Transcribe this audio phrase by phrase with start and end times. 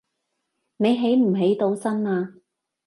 [0.77, 2.33] 你起唔起到身呀